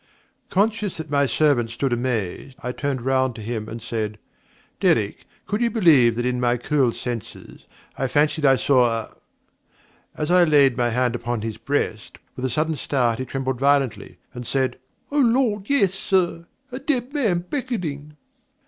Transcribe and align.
Conscious 0.49 0.97
that 0.97 1.11
my 1.11 1.27
servant 1.27 1.69
stood 1.69 1.93
amazed, 1.93 2.57
I 2.63 2.71
turned 2.71 3.03
round 3.03 3.35
to 3.35 3.41
him, 3.43 3.69
and 3.69 3.79
said: 3.79 4.17
'Derrick, 4.79 5.27
could 5.45 5.61
you 5.61 5.69
believe 5.69 6.15
that 6.15 6.25
in 6.25 6.39
my 6.39 6.57
cool 6.57 6.91
senses 6.91 7.67
I 7.99 8.07
fancied 8.07 8.43
I 8.43 8.55
saw 8.55 8.85
a' 8.89 9.13
As 10.17 10.31
I 10.31 10.37
there 10.37 10.45
laid 10.47 10.75
my 10.75 10.89
hand 10.89 11.13
upon 11.13 11.41
his 11.43 11.57
breast, 11.57 12.17
with 12.35 12.45
a 12.45 12.49
sudden 12.49 12.77
start 12.77 13.19
he 13.19 13.25
trembled 13.25 13.59
violently, 13.59 14.17
and 14.33 14.43
said, 14.43 14.79
'O 15.11 15.19
Lord 15.19 15.69
yes 15.69 15.93
sir! 15.93 16.47
A 16.71 16.79
dead 16.79 17.13
man 17.13 17.45
beckoning!' 17.47 18.17